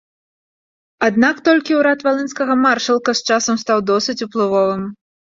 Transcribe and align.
Аднак 1.07 1.41
толькі 1.49 1.75
ўрад 1.79 1.99
валынскага 2.07 2.55
маршалка 2.61 3.15
з 3.19 3.35
часам 3.35 3.55
стаў 3.65 3.83
досыць 3.91 4.17
уплывовым. 4.27 4.81